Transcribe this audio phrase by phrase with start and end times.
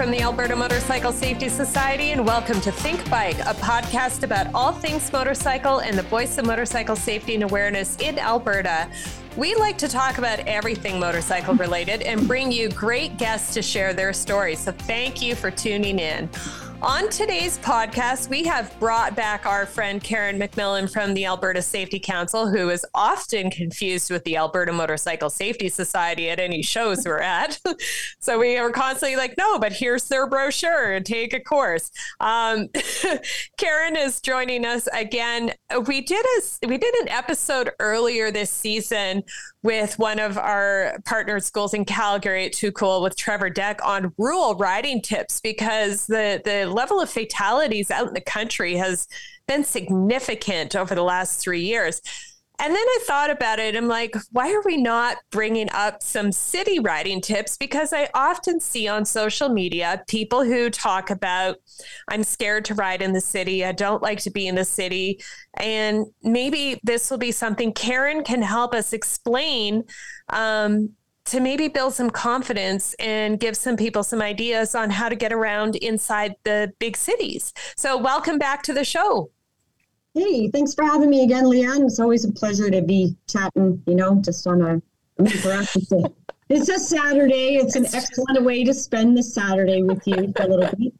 [0.00, 4.72] from the Alberta Motorcycle Safety Society, and welcome to Think Bike, a podcast about all
[4.72, 8.88] things motorcycle and the voice of motorcycle safety and awareness in Alberta.
[9.36, 13.92] We like to talk about everything motorcycle related and bring you great guests to share
[13.92, 14.60] their stories.
[14.60, 16.30] So, thank you for tuning in.
[16.82, 22.00] On today's podcast, we have brought back our friend Karen MacMillan from the Alberta Safety
[22.00, 27.18] Council, who is often confused with the Alberta Motorcycle Safety Society at any shows we're
[27.18, 27.60] at.
[28.18, 31.90] so we are constantly like, no, but here's their brochure take a course.
[32.18, 32.70] Um,
[33.58, 35.52] Karen is joining us again.
[35.86, 39.24] We did a we did an episode earlier this season
[39.62, 44.14] with one of our partner schools in Calgary at Too Cool with Trevor Deck on
[44.16, 49.06] rural riding tips because the the level of fatalities out in the country has
[49.46, 52.00] been significant over the last three years.
[52.60, 53.74] And then I thought about it.
[53.74, 57.56] I'm like, why are we not bringing up some city riding tips?
[57.56, 61.56] Because I often see on social media people who talk about,
[62.08, 63.64] I'm scared to ride in the city.
[63.64, 65.22] I don't like to be in the city.
[65.54, 69.84] And maybe this will be something Karen can help us explain
[70.28, 70.90] um,
[71.30, 75.32] to maybe build some confidence and give some people some ideas on how to get
[75.32, 77.52] around inside the big cities.
[77.76, 79.30] So, welcome back to the show.
[80.14, 81.84] Hey, thanks for having me again, Liane.
[81.84, 84.82] It's always a pleasure to be chatting, you know, just on a,
[86.48, 87.58] it's a Saturday.
[87.58, 90.92] It's an excellent way to spend the Saturday with you for a little bit.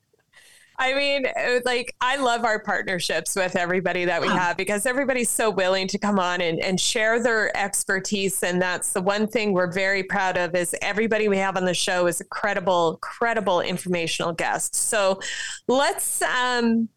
[0.80, 5.28] I mean, uh, like, I love our partnerships with everybody that we have because everybody's
[5.28, 8.42] so willing to come on and, and share their expertise.
[8.42, 11.74] And that's the one thing we're very proud of is everybody we have on the
[11.74, 14.74] show is a credible, credible informational guest.
[14.74, 15.20] So
[15.68, 16.88] let's, um,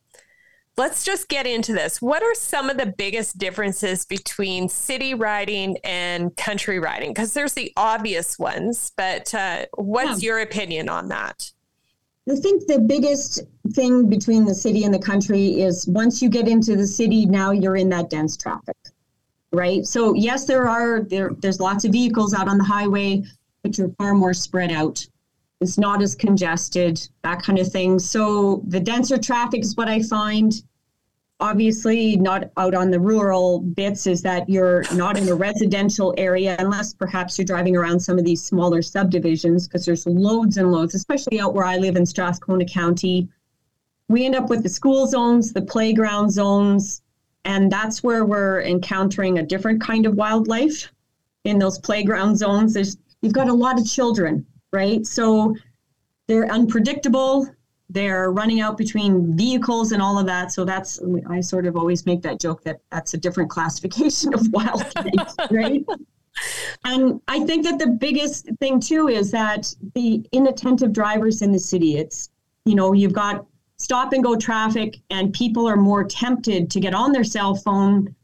[0.77, 2.01] let's just get into this.
[2.01, 7.09] What are some of the biggest differences between city riding and country riding?
[7.09, 10.27] Because there's the obvious ones, but uh, what's yeah.
[10.27, 11.51] your opinion on that?
[12.29, 13.41] I think the biggest
[13.73, 17.51] thing between the city and the country is once you get into the city, now
[17.51, 18.77] you're in that dense traffic,
[19.51, 19.85] right?
[19.85, 23.23] So yes, there are there there's lots of vehicles out on the highway,
[23.61, 25.05] but you're far more spread out.
[25.59, 27.99] It's not as congested, that kind of thing.
[27.99, 30.53] So the denser traffic is what I find
[31.39, 36.55] obviously not out on the rural bits is that you're not in a residential area
[36.59, 40.95] unless perhaps you're driving around some of these smaller subdivisions because there's loads and loads
[40.95, 43.27] especially out where i live in strathcona county.
[44.09, 47.01] We end up with the school zones the playground zones
[47.45, 50.91] and that's where we're encountering a different kind of wildlife
[51.43, 52.73] in those playground zones.
[52.73, 55.05] There's you've got a lot of children right?
[55.05, 55.55] So
[56.27, 57.47] they're unpredictable
[57.89, 60.51] they're running out between vehicles and all of that.
[60.51, 60.99] So that's
[61.29, 64.83] I sort of always make that joke that that's a different classification of wild
[65.51, 65.83] right?
[66.85, 71.59] And I think that the biggest thing too is that the inattentive drivers in the
[71.59, 71.97] city.
[71.97, 72.29] It's
[72.65, 73.45] you know you've got
[73.77, 78.15] stop and go traffic, and people are more tempted to get on their cell phone.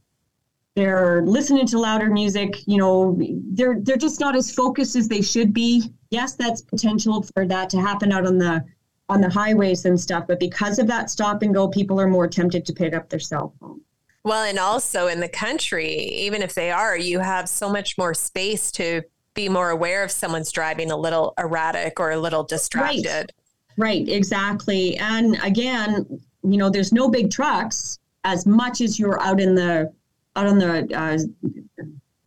[0.76, 2.68] They're listening to louder music.
[2.68, 3.20] You know,
[3.52, 5.94] they're they're just not as focused as they should be.
[6.10, 8.66] Yes, that's potential for that to happen out on the
[9.10, 10.26] on the highways and stuff.
[10.28, 13.20] But because of that stop and go, people are more tempted to pick up their
[13.20, 13.82] cell phone.
[14.24, 18.14] Well, and also in the country, even if they are, you have so much more
[18.14, 19.02] space to
[19.34, 23.32] be more aware if someone's driving a little erratic or a little distracted.
[23.78, 24.98] Right, right exactly.
[24.98, 26.06] And again,
[26.44, 29.92] you know, there's no big trucks as much as you're out in the
[30.36, 31.18] out on the uh,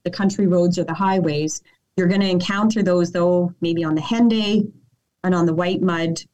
[0.04, 1.62] the country roads or the highways.
[1.96, 4.70] You're going to encounter those though, maybe on the Henday
[5.24, 6.26] and on the Whitemud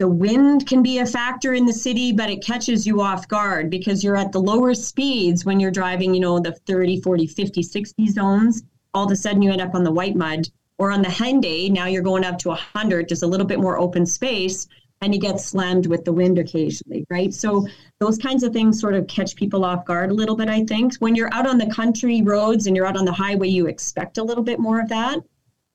[0.00, 3.68] the wind can be a factor in the city, but it catches you off guard
[3.68, 7.62] because you're at the lower speeds when you're driving, you know, the 30, 40, 50,
[7.62, 8.62] 60 zones.
[8.94, 11.70] All of a sudden you end up on the Whitemud or on the Henday.
[11.70, 14.66] Now you're going up to 100, just a little bit more open space,
[15.02, 17.34] and you get slammed with the wind occasionally, right?
[17.34, 17.66] So
[17.98, 20.94] those kinds of things sort of catch people off guard a little bit, I think.
[20.96, 24.16] When you're out on the country roads and you're out on the highway, you expect
[24.16, 25.18] a little bit more of that.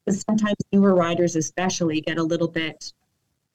[0.07, 2.91] But sometimes newer riders, especially, get a little bit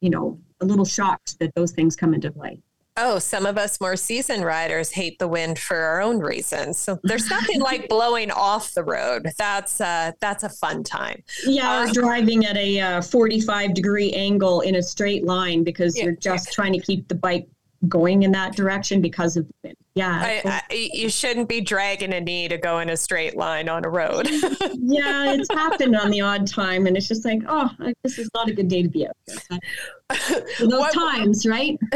[0.00, 2.60] you know, a little shocked that those things come into play.
[2.96, 6.76] Oh, some of us more seasoned riders hate the wind for our own reasons.
[6.76, 9.30] So there's nothing like blowing off the road.
[9.38, 11.22] That's uh, that's a fun time.
[11.46, 16.04] Yeah, uh, driving at a uh, 45 degree angle in a straight line because yeah,
[16.04, 16.52] you're just yeah.
[16.52, 17.46] trying to keep the bike
[17.88, 19.76] going in that direction because of the wind.
[19.94, 20.40] Yeah.
[20.44, 23.84] I, I, you shouldn't be dragging a knee to go in a straight line on
[23.84, 24.28] a road.
[24.30, 26.86] yeah, it's happened on the odd time.
[26.86, 27.70] And it's just like, oh,
[28.02, 29.58] this is not a good day to be out there.
[30.58, 31.78] those what, times, right?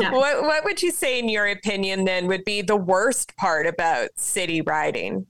[0.00, 0.10] yeah.
[0.10, 4.10] What, what would you say, in your opinion, then, would be the worst part about
[4.16, 5.26] city riding?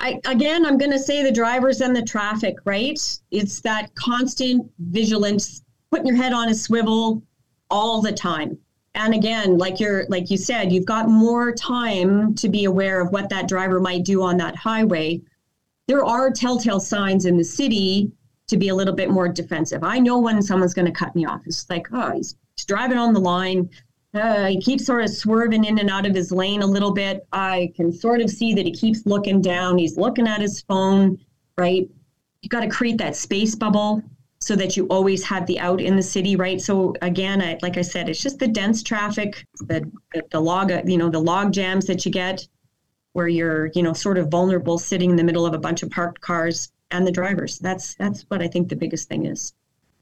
[0.00, 2.98] I, again, I'm going to say the drivers and the traffic, right?
[3.30, 7.22] It's that constant vigilance, putting your head on a swivel
[7.70, 8.58] all the time.
[8.94, 13.12] And again, like you're like you said, you've got more time to be aware of
[13.12, 15.20] what that driver might do on that highway.
[15.86, 18.10] There are telltale signs in the city
[18.48, 19.84] to be a little bit more defensive.
[19.84, 21.42] I know when someone's going to cut me off.
[21.46, 23.70] It's like, oh, he's, he's driving on the line.
[24.14, 27.26] Uh, he keeps sort of swerving in and out of his lane a little bit.
[27.32, 29.76] I can sort of see that he keeps looking down.
[29.76, 31.18] He's looking at his phone,
[31.58, 31.88] right?
[32.40, 34.02] You got to create that space bubble
[34.40, 36.60] so that you always have the out in the city, right?
[36.60, 40.70] So again, I, like I said, it's just the dense traffic, the, the, the log,
[40.88, 42.48] you know, the log jams that you get
[43.12, 45.90] where you're, you know, sort of vulnerable sitting in the middle of a bunch of
[45.90, 47.58] parked cars and the drivers.
[47.58, 49.54] That's that's what I think the biggest thing is.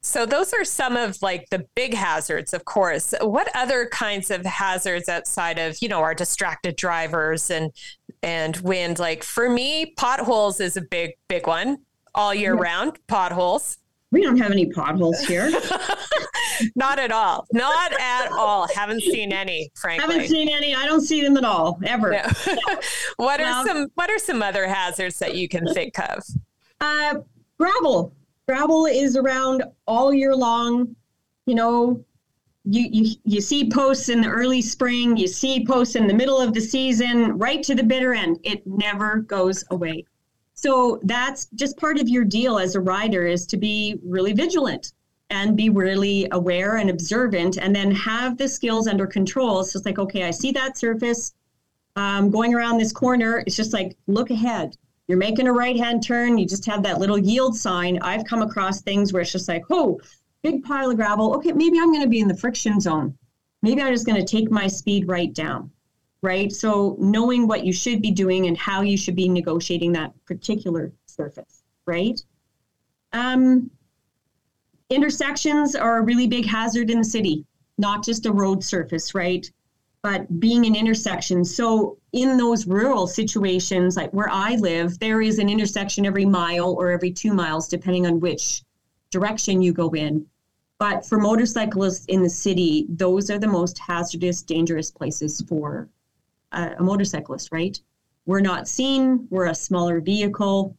[0.07, 3.13] So those are some of like the big hazards, of course.
[3.21, 7.73] What other kinds of hazards outside of, you know, our distracted drivers and
[8.23, 9.01] and wind?
[9.01, 11.79] Like for me, potholes is a big, big one
[12.15, 12.63] all year yeah.
[12.63, 13.79] round, potholes.
[14.13, 15.51] We don't have any potholes here.
[16.77, 17.47] Not at all.
[17.53, 18.69] Not at all.
[18.69, 20.15] Haven't seen any, frankly.
[20.15, 20.75] Haven't seen any.
[20.75, 22.13] I don't see them at all, ever.
[22.13, 22.23] No.
[23.17, 26.23] what are some what are some other hazards that you can think of?
[26.81, 27.17] Uh,
[27.59, 28.13] gravel.
[28.47, 30.95] Gravel is around all year long.
[31.47, 32.05] You know,
[32.65, 36.41] you, you you see posts in the early spring, you see posts in the middle
[36.41, 38.39] of the season, right to the bitter end.
[38.43, 40.05] It never goes away.
[40.55, 44.93] So that's just part of your deal as a rider is to be really vigilant
[45.31, 49.65] and be really aware and observant and then have the skills under control.
[49.65, 51.35] So it's like, okay, I see that surface
[51.97, 53.43] um, going around this corner.
[53.47, 54.77] It's just like, look ahead
[55.09, 57.99] you're making a right hand turn, you just have that little yield sign.
[58.03, 60.01] I've come across things where it's just like, oh,
[60.43, 61.35] big pile of gravel.
[61.37, 63.17] Okay, maybe I'm going to be in the friction zone.
[63.63, 65.71] Maybe I'm just going to take my speed right down.
[66.23, 66.51] Right.
[66.51, 70.93] So knowing what you should be doing and how you should be negotiating that particular
[71.07, 71.63] surface.
[71.85, 72.21] Right.
[73.13, 73.71] Um,
[74.91, 77.45] intersections are a really big hazard in the city,
[77.79, 79.15] not just a road surface.
[79.15, 79.49] Right
[80.07, 81.45] but being an intersection.
[81.45, 86.73] So in those rural situations, like where I live, there is an intersection every mile
[86.73, 88.63] or every two miles, depending on which
[89.11, 90.27] direction you go in.
[90.79, 95.89] But for motorcyclists in the city, those are the most hazardous, dangerous places for
[96.53, 97.81] a, a motorcyclist, right?
[98.27, 100.77] We're not seen, we're a smaller vehicle.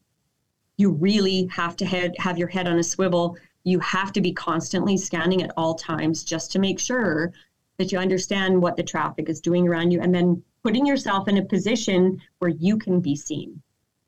[0.77, 3.37] You really have to head, have your head on a swivel.
[3.63, 7.33] You have to be constantly scanning at all times just to make sure
[7.77, 11.37] that you understand what the traffic is doing around you, and then putting yourself in
[11.37, 13.61] a position where you can be seen.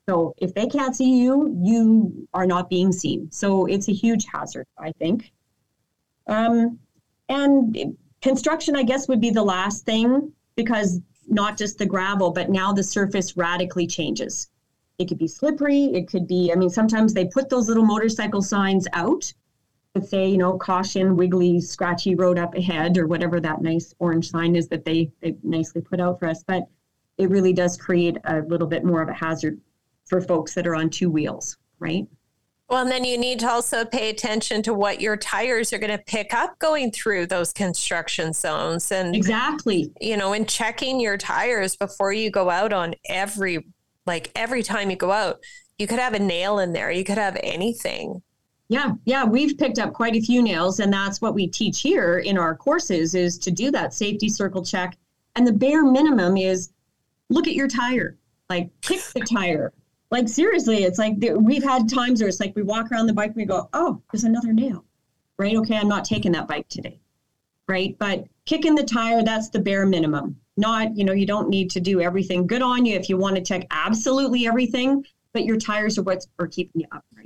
[0.09, 3.31] So if they can't see you, you are not being seen.
[3.31, 5.31] So it's a huge hazard, I think.
[6.27, 6.79] Um,
[7.29, 12.49] and construction, I guess, would be the last thing because not just the gravel, but
[12.49, 14.49] now the surface radically changes.
[14.97, 15.85] It could be slippery.
[15.85, 19.31] It could be, I mean, sometimes they put those little motorcycle signs out
[20.03, 24.55] say, you know, caution, wiggly, scratchy road up ahead, or whatever that nice orange sign
[24.55, 26.43] is that they, they nicely put out for us.
[26.43, 26.67] But
[27.17, 29.59] it really does create a little bit more of a hazard
[30.05, 32.07] for folks that are on two wheels, right?
[32.69, 35.97] Well, and then you need to also pay attention to what your tires are going
[35.97, 38.91] to pick up going through those construction zones.
[38.91, 43.65] And exactly, you know, in checking your tires before you go out on every,
[44.05, 45.39] like every time you go out,
[45.79, 48.21] you could have a nail in there, you could have anything.
[48.71, 52.19] Yeah, yeah, we've picked up quite a few nails, and that's what we teach here
[52.19, 54.95] in our courses is to do that safety circle check.
[55.35, 56.71] And the bare minimum is
[57.29, 58.15] look at your tire,
[58.47, 59.73] like kick the tire.
[60.11, 63.29] Like seriously, it's like we've had times where it's like we walk around the bike
[63.29, 64.85] and we go, oh, there's another nail,
[65.37, 65.55] right?
[65.55, 66.99] Okay, I'm not taking that bike today,
[67.67, 67.95] right?
[67.97, 70.35] But kicking the tire, that's the bare minimum.
[70.57, 72.45] Not, you know, you don't need to do everything.
[72.45, 76.25] Good on you if you want to check absolutely everything, but your tires are what
[76.37, 77.18] are keeping you upright.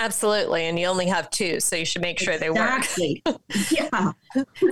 [0.00, 0.64] Absolutely.
[0.64, 3.22] And you only have two, so you should make sure exactly.
[3.22, 3.44] they work.
[3.50, 3.76] Exactly.
[3.92, 4.12] Yeah.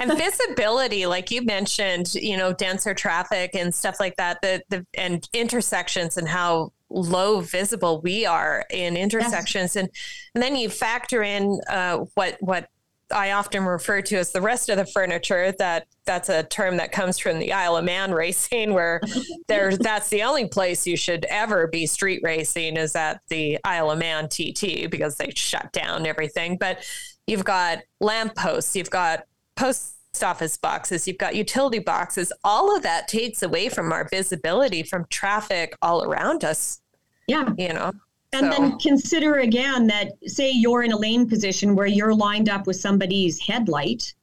[0.01, 4.87] and visibility, like you mentioned, you know, denser traffic and stuff like that, the, the
[4.95, 9.75] and intersections and how low visible we are in intersections.
[9.75, 9.77] Yes.
[9.77, 9.89] And
[10.35, 12.71] and then you factor in uh, what what
[13.11, 15.53] I often refer to as the rest of the furniture.
[15.59, 19.01] That that's a term that comes from the Isle of Man racing, where
[19.49, 23.91] there that's the only place you should ever be street racing is at the Isle
[23.91, 26.57] of Man TT because they shut down everything.
[26.57, 26.85] But
[27.27, 29.25] you've got lampposts, you've got
[29.57, 32.33] post office boxes, you've got utility boxes.
[32.45, 36.81] All of that takes away from our visibility from traffic all around us.
[37.27, 37.93] Yeah, you know.
[38.33, 38.51] And so.
[38.51, 42.77] then consider again that, say, you're in a lane position where you're lined up with
[42.77, 44.15] somebody's headlight,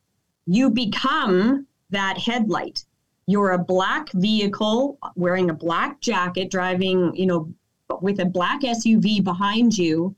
[0.46, 2.86] you become that headlight.
[3.28, 7.52] You're a black vehicle wearing a black jacket, driving, you know,
[8.02, 10.16] with a black SUV behind you,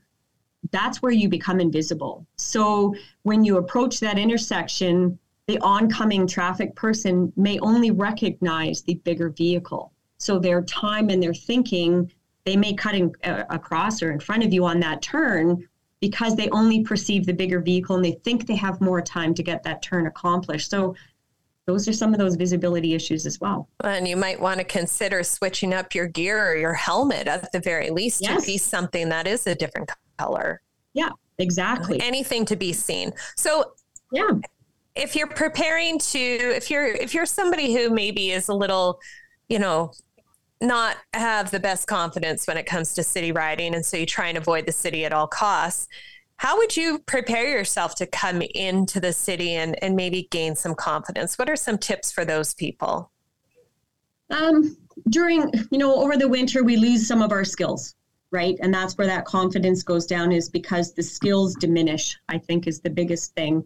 [0.71, 2.25] that's where you become invisible.
[2.35, 5.17] So when you approach that intersection,
[5.47, 9.93] the oncoming traffic person may only recognize the bigger vehicle.
[10.17, 12.11] So their time and their thinking,
[12.47, 15.67] they may cut in, uh, across or in front of you on that turn
[15.99, 19.43] because they only perceive the bigger vehicle and they think they have more time to
[19.43, 20.69] get that turn accomplished.
[20.69, 20.95] So
[21.65, 23.67] those are some of those visibility issues as well.
[23.83, 27.59] And you might want to consider switching up your gear or your helmet at the
[27.59, 28.41] very least yes.
[28.41, 30.61] to be something that is a different color.
[30.93, 31.99] Yeah, exactly.
[32.01, 33.11] Anything to be seen.
[33.35, 33.73] So,
[34.13, 34.29] yeah.
[34.95, 38.99] If you're preparing to if you're if you're somebody who maybe is a little,
[39.49, 39.91] you know,
[40.61, 44.27] not have the best confidence when it comes to city riding and so you try
[44.27, 45.87] and avoid the city at all costs,
[46.37, 50.75] how would you prepare yourself to come into the city and, and maybe gain some
[50.75, 51.37] confidence?
[51.37, 53.11] What are some tips for those people?
[54.29, 54.77] Um,
[55.09, 57.95] during, you know, over the winter, we lose some of our skills
[58.31, 58.57] right?
[58.61, 62.81] And that's where that confidence goes down is because the skills diminish, I think is
[62.81, 63.63] the biggest thing.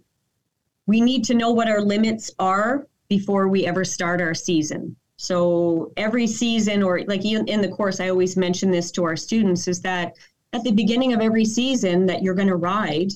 [0.85, 4.95] We need to know what our limits are before we ever start our season.
[5.21, 9.67] So every season, or like in the course, I always mention this to our students
[9.67, 10.17] is that
[10.51, 13.11] at the beginning of every season that you're going to ride,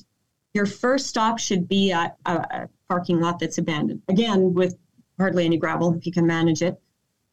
[0.54, 4.02] your first stop should be at a, parking lot that's abandoned.
[4.08, 4.78] Again, with
[5.18, 6.80] hardly any gravel, if you can manage it.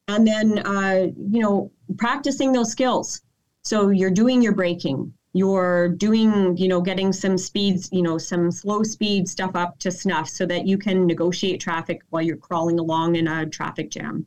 [0.07, 3.21] And then, uh, you know, practicing those skills.
[3.61, 8.49] So you're doing your braking, you're doing, you know, getting some speeds, you know, some
[8.49, 12.79] slow speed stuff up to snuff so that you can negotiate traffic while you're crawling
[12.79, 14.25] along in a traffic jam.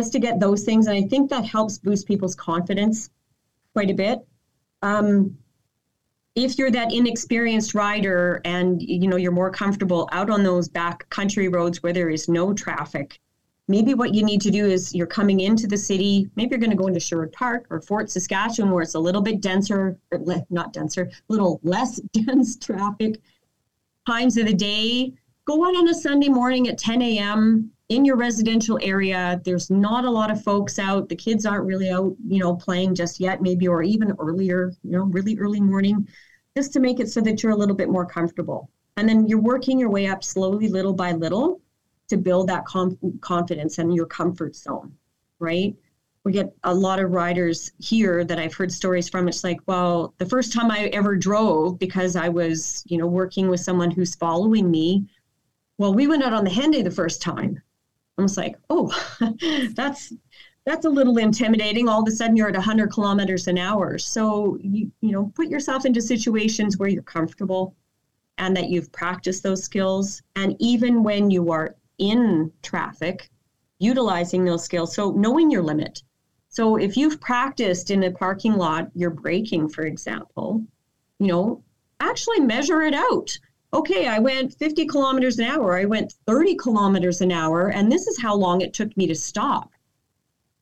[0.00, 0.86] Just to get those things.
[0.86, 3.10] And I think that helps boost people's confidence
[3.74, 4.20] quite a bit.
[4.80, 5.36] Um,
[6.34, 11.06] if you're that inexperienced rider and you know you're more comfortable out on those back
[11.10, 13.20] country roads where there is no traffic
[13.70, 16.70] maybe what you need to do is you're coming into the city, maybe you're going
[16.70, 20.18] to go into Sherwood Park or Fort Saskatchewan where it's a little bit denser, or
[20.18, 23.20] le- not denser, a little less dense traffic
[24.06, 25.12] times of the day.
[25.44, 27.70] Go out on a Sunday morning at 10 a.m.
[27.90, 29.40] in your residential area.
[29.44, 31.08] There's not a lot of folks out.
[31.08, 34.92] The kids aren't really out, you know, playing just yet, maybe, or even earlier, you
[34.92, 36.08] know, really early morning,
[36.56, 38.70] just to make it so that you're a little bit more comfortable.
[38.96, 41.60] And then you're working your way up slowly, little by little
[42.08, 44.92] to build that com- confidence and your comfort zone,
[45.40, 45.74] right?
[46.22, 49.26] We get a lot of riders here that I've heard stories from.
[49.26, 53.48] It's like, well, the first time I ever drove because I was, you know, working
[53.48, 55.08] with someone who's following me.
[55.78, 57.60] Well, we went out on the Henday the first time.
[58.20, 58.92] I was like, oh,
[59.74, 60.12] that's
[60.66, 61.88] that's a little intimidating.
[61.88, 63.98] All of a sudden, you're at 100 kilometers an hour.
[63.98, 67.74] So you you know, put yourself into situations where you're comfortable,
[68.38, 70.22] and that you've practiced those skills.
[70.36, 73.30] And even when you are in traffic,
[73.78, 74.94] utilizing those skills.
[74.94, 76.02] So knowing your limit.
[76.48, 80.64] So if you've practiced in a parking lot, your braking, for example,
[81.18, 81.62] you know,
[82.00, 83.38] actually measure it out.
[83.72, 88.08] Okay, I went 50 kilometers an hour, I went 30 kilometers an hour, and this
[88.08, 89.70] is how long it took me to stop.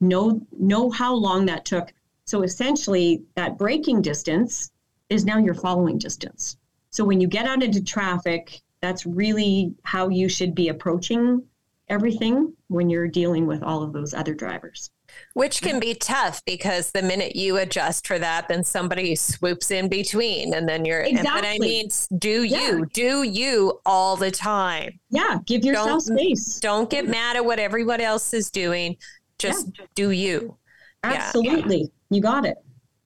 [0.01, 1.93] Know, know how long that took.
[2.27, 4.71] So essentially, that braking distance
[5.09, 6.59] is now your following distance.
[6.91, 11.43] So when you get out into traffic, that's really how you should be approaching
[11.89, 14.91] everything when you're dealing with all of those other drivers.
[15.35, 19.89] Which can be tough because the minute you adjust for that, then somebody swoops in
[19.89, 21.01] between, and then you're.
[21.01, 21.31] Exactly.
[21.31, 22.81] But I mean, do you yeah.
[22.93, 24.99] do you all the time?
[25.11, 26.59] Yeah, give yourself don't, space.
[26.61, 28.97] Don't get mad at what everyone else is doing.
[29.39, 29.87] Just yeah.
[29.95, 30.57] do you.
[31.05, 31.87] Absolutely, yeah.
[32.11, 32.57] you got it.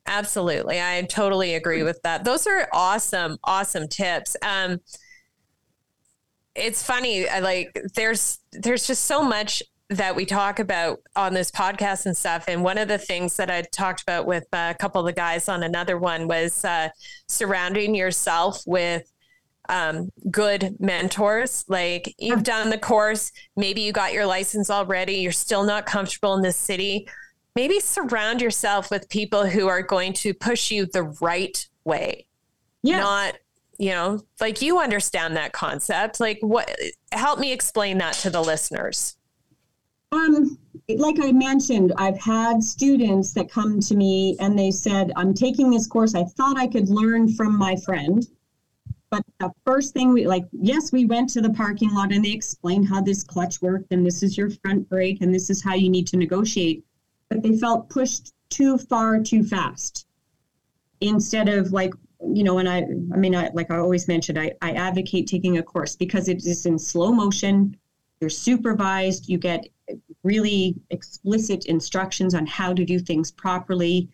[0.06, 2.24] Absolutely, I totally agree with that.
[2.24, 4.36] Those are awesome, awesome tips.
[4.42, 4.80] Um,
[6.54, 7.28] it's funny.
[7.28, 9.62] I like there's there's just so much
[9.96, 12.44] that we talk about on this podcast and stuff.
[12.48, 15.48] And one of the things that I talked about with a couple of the guys
[15.48, 16.88] on another one was uh,
[17.28, 19.10] surrounding yourself with
[19.68, 21.64] um, good mentors.
[21.68, 26.34] Like you've done the course, maybe you got your license already, you're still not comfortable
[26.34, 27.08] in this city.
[27.54, 32.26] Maybe surround yourself with people who are going to push you the right way.
[32.82, 33.00] Yes.
[33.00, 33.34] Not
[33.78, 36.70] you know like you understand that concept like what
[37.10, 39.16] help me explain that to the listeners
[40.12, 40.58] um
[40.96, 45.70] like i mentioned i've had students that come to me and they said i'm taking
[45.70, 48.26] this course i thought i could learn from my friend
[49.10, 52.32] but the first thing we like yes we went to the parking lot and they
[52.32, 55.74] explained how this clutch worked and this is your front brake and this is how
[55.74, 56.84] you need to negotiate
[57.28, 60.06] but they felt pushed too far too fast
[61.00, 61.92] instead of like
[62.24, 62.78] you know, and I,
[63.12, 66.38] I mean, I, like I always mentioned, I, I advocate taking a course because it
[66.38, 67.76] is in slow motion.
[68.20, 69.28] You're supervised.
[69.28, 69.66] You get
[70.22, 74.08] really explicit instructions on how to do things properly.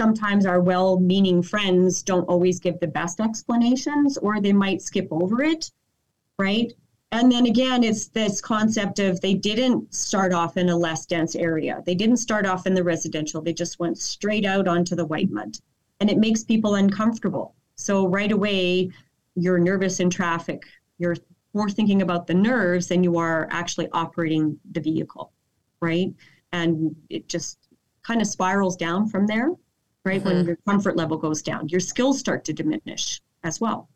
[0.00, 5.06] sometimes our well meaning friends don't always give the best explanations or they might skip
[5.10, 5.70] over it,
[6.38, 6.72] right?
[7.12, 11.36] And then again, it's this concept of they didn't start off in a less dense
[11.36, 11.80] area.
[11.86, 13.40] They didn't start off in the residential.
[13.40, 15.60] They just went straight out onto the Whitemud.
[16.00, 17.54] And it makes people uncomfortable.
[17.76, 18.90] So right away,
[19.36, 20.64] you're nervous in traffic.
[20.98, 21.16] You're
[21.54, 25.32] more thinking about the nerves than you are actually operating the vehicle,
[25.80, 26.12] right?
[26.52, 27.58] And it just
[28.02, 29.50] kind of spirals down from there,
[30.04, 30.20] right?
[30.20, 30.28] Mm-hmm.
[30.28, 33.88] When your comfort level goes down, your skills start to diminish as well,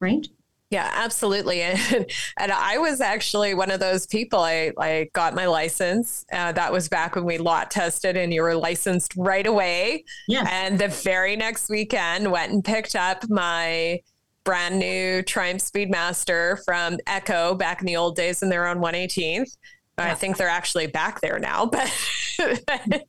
[0.00, 0.26] right?
[0.70, 1.62] Yeah, absolutely.
[1.94, 2.06] And,
[2.38, 4.40] and I was actually one of those people.
[4.40, 6.24] I, I got my license.
[6.32, 10.04] Uh, that was back when we lot tested and you were licensed right away.
[10.26, 10.48] Yes.
[10.50, 14.00] And the very next weekend went and picked up my
[14.44, 19.56] brand new Triumph Speedmaster from Echo back in the old days and they're on 118th.
[19.98, 20.10] Yeah.
[20.10, 23.06] I think they're actually back there now, but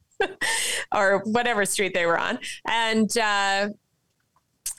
[0.94, 2.40] or whatever street they were on.
[2.68, 3.70] And uh,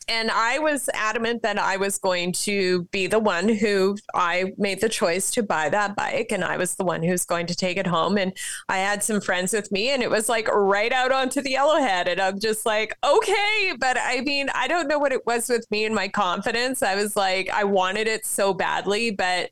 [0.08, 4.80] and I was adamant that I was going to be the one who I made
[4.80, 7.76] the choice to buy that bike and I was the one who's going to take
[7.76, 8.16] it home.
[8.16, 8.32] And
[8.68, 12.06] I had some friends with me and it was like right out onto the yellowhead.
[12.08, 13.72] And I'm just like okay.
[13.80, 16.84] But I mean I don't know what it was with me and my confidence.
[16.84, 19.50] I was like I wanted it so badly but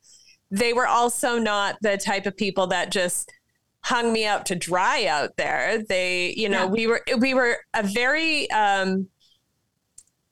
[0.53, 3.33] they were also not the type of people that just
[3.81, 5.83] hung me out to dry out there.
[5.89, 6.71] They you know yeah.
[6.71, 9.09] we were we were a very um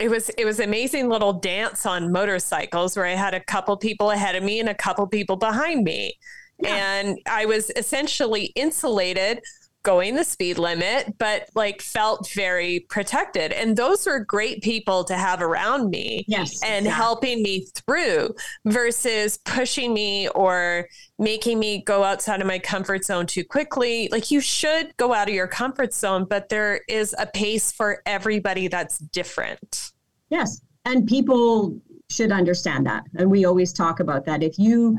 [0.02, 4.10] it was it was amazing little dance on motorcycles where I had a couple people
[4.10, 6.14] ahead of me and a couple people behind me.
[6.58, 6.74] Yeah.
[6.74, 9.40] And I was essentially insulated
[9.84, 13.52] going the speed limit, but like felt very protected.
[13.52, 19.38] And those were great people to have around me yes, and helping me through versus
[19.44, 24.08] pushing me or making me go outside of my comfort zone too quickly.
[24.10, 28.02] Like you should go out of your comfort zone, but there is a pace for
[28.06, 29.92] everybody that's different.
[30.32, 30.62] Yes.
[30.86, 33.04] And people should understand that.
[33.16, 34.42] And we always talk about that.
[34.42, 34.98] If you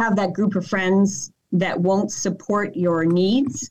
[0.00, 3.70] have that group of friends that won't support your needs,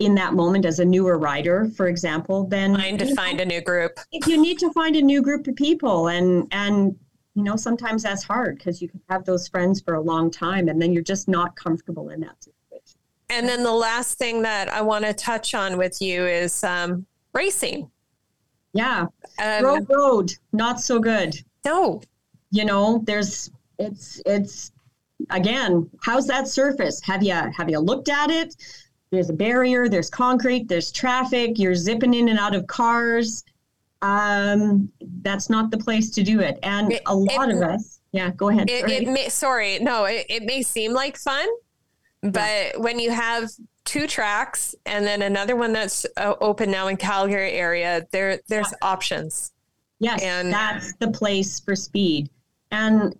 [0.00, 3.60] in that moment as a newer rider, for example, then find to find a new
[3.60, 4.00] group.
[4.12, 6.96] If you need to find a new group of people and and
[7.34, 10.68] you know sometimes that's hard because you can have those friends for a long time
[10.68, 12.98] and then you're just not comfortable in that situation.
[13.28, 17.04] And then the last thing that I want to touch on with you is um,
[17.34, 17.90] racing.
[18.72, 19.06] Yeah,
[19.42, 21.34] um, road road not so good.
[21.64, 22.00] No,
[22.50, 24.72] you know there's it's it's
[25.30, 27.00] again how's that surface?
[27.02, 28.54] Have you have you looked at it?
[29.10, 33.44] there's a barrier, there's concrete, there's traffic, you're zipping in and out of cars.
[34.02, 34.90] Um,
[35.22, 36.58] that's not the place to do it.
[36.62, 38.70] And it, a lot it, of us, yeah, go ahead.
[38.70, 41.46] It, it may, sorry, no, it may seem like fun,
[42.22, 42.76] but yeah.
[42.76, 43.50] when you have
[43.84, 48.70] two tracks and then another one that's uh, open now in Calgary area, there there's
[48.70, 48.88] yeah.
[48.88, 49.52] options.
[49.98, 52.30] Yes, and that's the place for speed.
[52.70, 53.14] And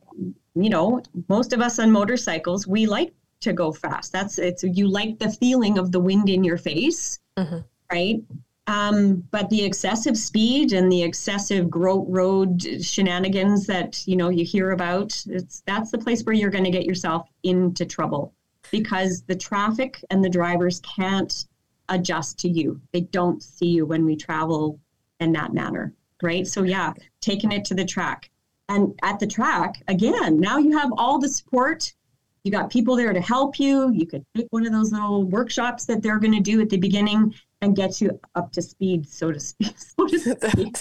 [0.55, 4.13] you know, most of us on motorcycles, we like to go fast.
[4.13, 7.59] That's it's you like the feeling of the wind in your face, mm-hmm.
[7.91, 8.23] right?
[8.67, 14.73] Um, but the excessive speed and the excessive Road shenanigans that you know you hear
[14.73, 18.35] about, it's that's the place where you're going to get yourself into trouble
[18.71, 21.47] because the traffic and the drivers can't
[21.89, 22.81] adjust to you.
[22.93, 24.79] They don't see you when we travel
[25.19, 26.47] in that manner, right?
[26.47, 28.31] So yeah, taking it to the track.
[28.69, 31.93] And at the track, again, now you have all the support
[32.43, 33.91] you got people there to help you.
[33.93, 36.79] You could take one of those little workshops that they're going to do at the
[36.79, 39.75] beginning and get you up to speed, so to speak.
[39.99, 40.77] So to speak.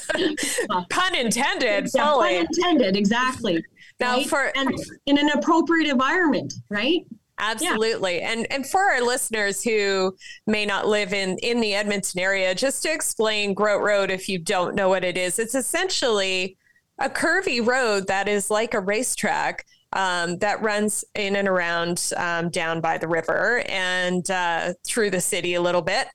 [0.89, 1.89] pun intended.
[1.93, 2.95] Yeah, pun intended.
[2.95, 3.63] Exactly.
[3.99, 4.27] Now, right?
[4.27, 4.73] for and
[5.05, 7.05] in an appropriate environment, right?
[7.39, 8.17] Absolutely.
[8.17, 8.31] Yeah.
[8.31, 12.83] And and for our listeners who may not live in in the Edmonton area, just
[12.83, 16.57] to explain Groat Road if you don't know what it is, it's essentially
[16.99, 22.49] a curvy road that is like a racetrack um, that runs in and around um,
[22.49, 26.07] down by the river and uh, through the city a little bit.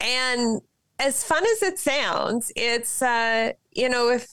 [0.00, 0.60] And
[0.98, 4.28] as fun as it sounds, it's uh, you know if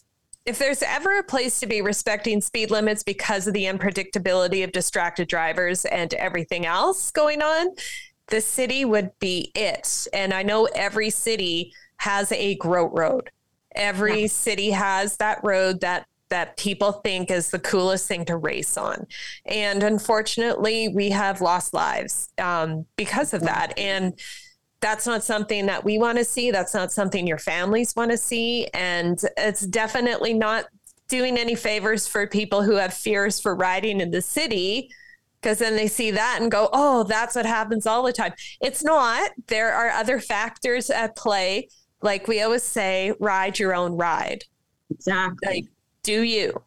[0.50, 4.72] if there's ever a place to be respecting speed limits because of the unpredictability of
[4.72, 7.68] distracted drivers and everything else going on,
[8.28, 10.08] the city would be it.
[10.12, 13.30] And I know every city has a Groat Road.
[13.76, 14.28] Every yeah.
[14.28, 19.08] city has that road that that people think is the coolest thing to race on.
[19.46, 23.78] And unfortunately, we have lost lives um, because of that.
[23.80, 24.14] And
[24.82, 26.52] that's not something that we want to see.
[26.52, 28.68] That's not something your families want to see.
[28.74, 30.66] And it's definitely not
[31.08, 34.90] doing any favors for people who have fears for riding in the city
[35.42, 38.34] because then they see that and go, oh, that's what happens all the time.
[38.62, 39.32] It's not.
[39.48, 41.70] There are other factors at play
[42.02, 44.46] like we always say, ride your own ride.
[44.90, 45.48] Exactly.
[45.48, 45.66] Like,
[46.04, 46.62] do you?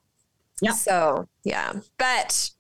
[0.61, 0.73] Yeah.
[0.73, 1.73] So, yeah.
[1.99, 2.51] But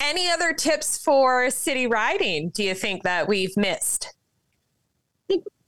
[0.00, 4.14] any other tips for city riding do you think that we've missed?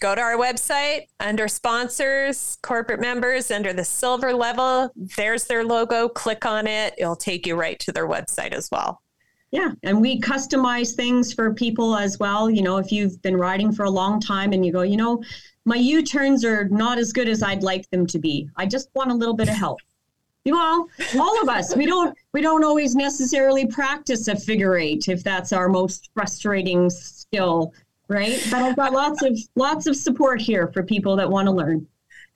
[0.00, 4.90] go to our website under sponsors, corporate members, under the silver level.
[5.16, 6.08] There's their logo.
[6.08, 6.94] Click on it.
[6.98, 9.00] It'll take you right to their website as well.
[9.50, 12.50] Yeah, and we customize things for people as well.
[12.50, 15.22] You know, if you've been riding for a long time and you go, you know,
[15.66, 18.48] my U turns are not as good as I'd like them to be.
[18.56, 19.80] I just want a little bit of help.
[20.50, 25.22] All all of us, we don't we don't always necessarily practice a figure eight if
[25.24, 27.74] that's our most frustrating skill
[28.08, 28.40] right?
[28.50, 31.86] But I've got lots of lots of support here for people that want to learn.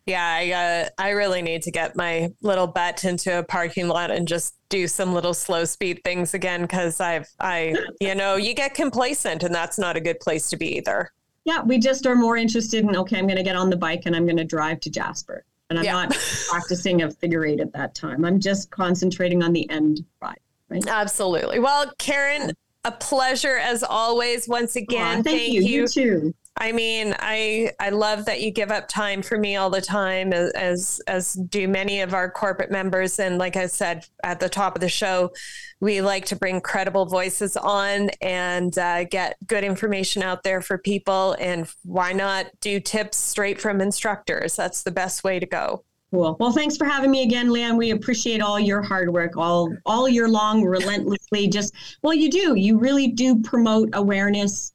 [0.06, 4.10] Yeah, I uh, I really need to get my little butt into a parking lot
[4.10, 8.54] and just do some little slow speed things again because I've I you know you
[8.54, 11.12] get complacent and that's not a good place to be either.
[11.44, 14.02] Yeah, we just are more interested in okay, I'm going to get on the bike
[14.06, 15.92] and I'm going to drive to Jasper, and I'm yeah.
[15.92, 16.12] not
[16.50, 18.24] practicing a figure eight at that time.
[18.24, 20.38] I'm just concentrating on the end ride.
[20.68, 20.86] Right?
[20.86, 21.58] Absolutely.
[21.58, 22.52] Well, Karen,
[22.84, 24.48] a pleasure as always.
[24.48, 25.62] Once again, thank, thank, you.
[25.62, 25.80] you.
[25.82, 26.34] You too.
[26.56, 30.32] I mean, I I love that you give up time for me all the time,
[30.32, 33.18] as, as do many of our corporate members.
[33.18, 35.32] And like I said at the top of the show,
[35.80, 40.76] we like to bring credible voices on and uh, get good information out there for
[40.76, 41.34] people.
[41.40, 44.54] And why not do tips straight from instructors?
[44.54, 45.84] That's the best way to go.
[46.10, 46.36] Cool.
[46.40, 47.76] Well, thanks for having me again, Liane.
[47.76, 51.46] We appreciate all your hard work all all year long, relentlessly.
[51.46, 52.56] Just well, you do.
[52.56, 54.72] You really do promote awareness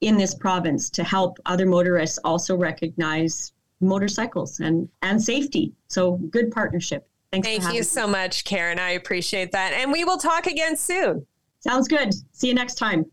[0.00, 5.72] in this province to help other motorists also recognize motorcycles and and safety.
[5.88, 7.08] So good partnership.
[7.32, 7.48] Thanks.
[7.48, 7.82] Thank you me.
[7.82, 8.78] so much, Karen.
[8.78, 11.26] I appreciate that, and we will talk again soon.
[11.60, 12.14] Sounds good.
[12.32, 13.06] See you next time.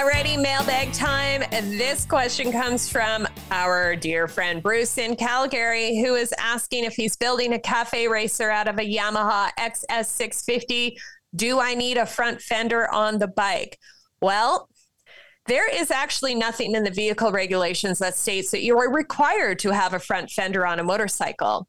[0.00, 1.44] Alrighty, mailbag time.
[1.76, 7.16] This question comes from our dear friend Bruce in Calgary, who is asking if he's
[7.16, 10.96] building a cafe racer out of a Yamaha XS650.
[11.36, 13.78] Do I need a front fender on the bike?
[14.22, 14.70] Well,
[15.44, 19.70] there is actually nothing in the vehicle regulations that states that you are required to
[19.70, 21.68] have a front fender on a motorcycle.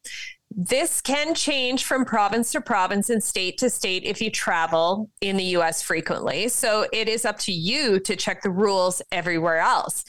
[0.54, 5.38] This can change from province to province and state to state if you travel in
[5.38, 6.50] the US frequently.
[6.50, 10.04] So it is up to you to check the rules everywhere else.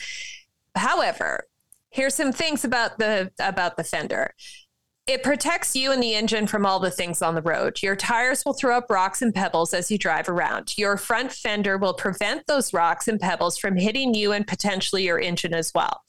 [0.74, 1.46] However,
[1.90, 4.34] here's some things about the about the fender.
[5.06, 7.82] It protects you and the engine from all the things on the road.
[7.82, 10.78] Your tires will throw up rocks and pebbles as you drive around.
[10.78, 15.18] Your front fender will prevent those rocks and pebbles from hitting you and potentially your
[15.18, 16.02] engine as well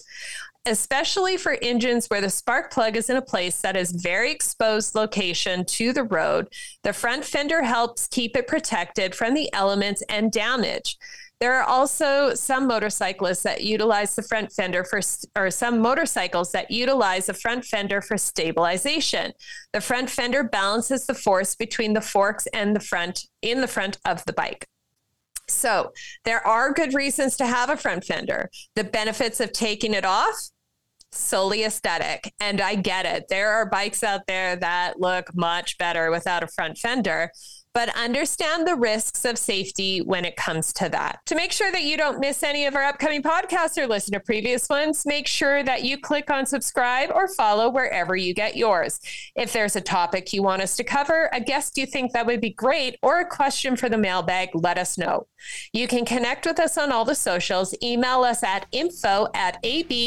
[0.65, 4.95] especially for engines where the spark plug is in a place that is very exposed
[4.95, 6.47] location to the road.
[6.83, 10.97] The front fender helps keep it protected from the elements and damage.
[11.41, 15.01] There are also some motorcyclists that utilize the front fender for,
[15.35, 19.33] or some motorcycles that utilize the front fender for stabilization.
[19.73, 23.97] The front fender balances the force between the forks and the front in the front
[24.05, 24.65] of the bike.
[25.47, 25.91] So
[26.25, 28.49] there are good reasons to have a front fender.
[28.75, 30.35] The benefits of taking it off
[31.11, 32.33] solely aesthetic.
[32.39, 33.25] And I get it.
[33.29, 37.31] There are bikes out there that look much better without a front fender.
[37.73, 41.19] but understand the risks of safety when it comes to that.
[41.25, 44.19] To make sure that you don't miss any of our upcoming podcasts or listen to
[44.19, 48.99] previous ones, make sure that you click on subscribe or follow wherever you get yours.
[49.35, 52.41] If there's a topic you want us to cover, a guest you think that would
[52.41, 55.25] be great, or a question for the mailbag, let us know.
[55.71, 59.99] You can connect with us on all the socials, email us at info at ab-amss.org,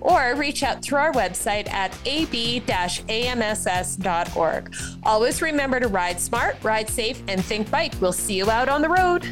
[0.00, 3.06] or reach out through our website at ab-amss.org.
[5.04, 7.94] Always remember to ride smart, ride safe, and think bike.
[8.00, 9.26] We'll see you out on the road.